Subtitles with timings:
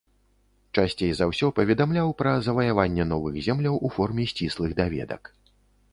[0.79, 5.35] Часцей за ўсё паведамляў пра заваяванне новых земляў у форме сціслых даведак.